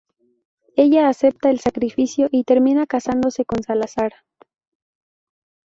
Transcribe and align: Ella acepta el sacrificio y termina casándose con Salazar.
Ella 0.75 1.09
acepta 1.09 1.51
el 1.51 1.59
sacrificio 1.59 2.27
y 2.31 2.43
termina 2.43 2.87
casándose 2.87 3.45
con 3.45 3.61
Salazar. 3.61 4.13